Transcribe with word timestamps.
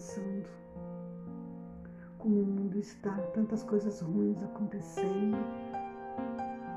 pensando 0.00 0.48
como 2.16 2.40
o 2.40 2.46
mundo 2.46 2.78
está, 2.78 3.12
tantas 3.34 3.62
coisas 3.62 4.00
ruins 4.00 4.42
acontecendo, 4.42 5.36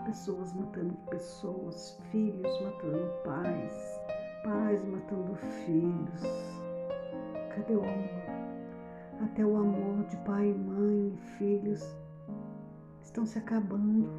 pessoas 0.05 0.53
matando 0.53 0.93
pessoas, 1.09 1.97
filhos 2.11 2.61
matando 2.61 3.09
pais, 3.23 4.01
pais 4.43 4.83
matando 4.85 5.35
filhos. 5.35 6.21
Cadê 7.55 7.75
o 7.75 7.83
amor? 7.83 9.23
Até 9.23 9.45
o 9.45 9.55
amor 9.55 10.03
de 10.05 10.17
pai, 10.17 10.53
mãe 10.53 11.13
e 11.13 11.17
filhos 11.37 11.95
estão 13.01 13.25
se 13.25 13.39
acabando. 13.39 14.09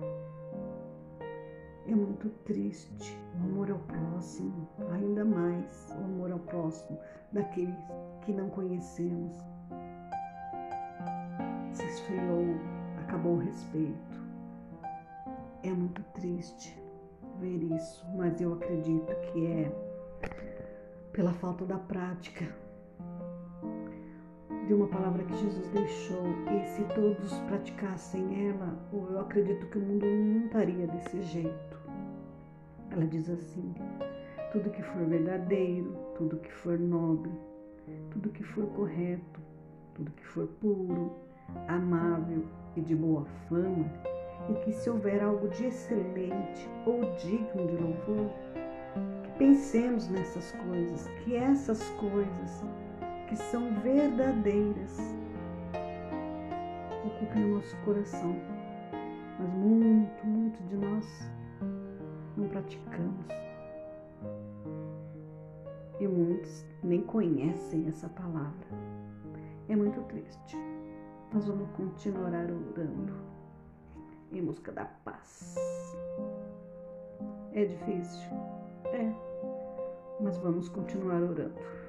É 1.87 1.95
muito 1.95 2.31
triste 2.45 3.19
o 3.35 3.45
amor 3.45 3.71
ao 3.71 3.79
próximo, 3.79 4.67
ainda 4.91 5.23
mais 5.23 5.91
o 5.91 6.05
amor 6.05 6.33
ao 6.33 6.39
próximo 6.39 6.99
daqueles 7.31 7.77
que 8.23 8.33
não 8.33 8.49
conhecemos. 8.49 9.37
Se 11.75 11.85
esfriou, 11.85 12.57
acabou 13.03 13.35
o 13.35 13.39
respeito. 13.39 14.25
É 15.63 15.71
muito 15.71 16.03
triste 16.15 16.75
ver 17.39 17.63
isso, 17.63 18.07
mas 18.17 18.41
eu 18.41 18.55
acredito 18.55 19.15
que 19.33 19.47
é 19.47 19.73
pela 21.13 21.35
falta 21.35 21.67
da 21.67 21.77
prática 21.79 22.47
de 24.67 24.73
uma 24.73 24.87
palavra 24.87 25.23
que 25.25 25.37
Jesus 25.37 25.69
deixou, 25.69 26.23
e 26.51 26.65
se 26.65 26.83
todos 26.95 27.39
praticassem 27.41 28.49
ela, 28.49 28.79
eu 28.93 29.21
acredito 29.21 29.67
que 29.67 29.79
o 29.79 29.81
mundo 29.81 30.07
não 30.07 30.47
estaria 30.47 30.87
desse 30.87 31.23
jeito. 31.23 31.79
Ela 32.91 33.07
diz 33.07 33.29
assim: 33.29 33.75
tudo 34.53 34.71
que 34.71 34.83
for 34.83 35.05
verdadeiro, 35.05 35.95
tudo 36.17 36.39
que 36.39 36.51
for 36.51 36.79
nobre, 36.79 37.31
tudo 38.11 38.31
que 38.31 38.43
for 38.43 38.67
correto, 38.69 39.41
tudo 39.95 40.11
que 40.13 40.27
for 40.27 40.47
puro, 40.61 41.13
amável 41.69 42.45
e 42.77 42.81
de 42.81 42.97
boa 42.97 43.25
fama, 43.49 43.91
e 44.49 44.55
que 44.65 44.73
se 44.73 44.89
houver 44.89 45.23
algo 45.23 45.49
de 45.49 45.67
excelente 45.67 46.69
ou 46.87 47.01
digno 47.17 47.67
de 47.67 47.77
louvor, 47.77 48.31
que 49.23 49.31
pensemos 49.39 50.09
nessas 50.09 50.53
coisas, 50.53 51.07
que 51.25 51.37
essas 51.37 51.83
coisas 51.91 52.65
que 53.35 53.43
são 53.51 53.75
verdadeiras 53.81 54.97
ocupem 57.05 57.45
o 57.45 57.57
nosso 57.57 57.77
coração. 57.79 58.37
Mas 59.41 59.53
muito, 59.55 60.25
muito 60.25 60.63
de 60.69 60.77
nós 60.77 61.05
não 62.37 62.47
praticamos. 62.49 63.27
E 65.99 66.07
muitos 66.07 66.65
nem 66.85 67.03
conhecem 67.03 67.89
essa 67.89 68.09
palavra. 68.09 68.69
É 69.69 69.75
muito 69.75 70.01
triste. 70.03 70.57
Nós 71.33 71.49
vamos 71.49 71.69
continuar 71.71 72.29
orando 72.29 73.15
em 74.31 74.45
busca 74.45 74.71
da 74.71 74.85
paz. 74.85 75.57
É 77.53 77.65
difícil? 77.65 78.31
É. 78.85 79.13
Mas 80.21 80.37
vamos 80.37 80.69
continuar 80.69 81.21
orando. 81.21 81.84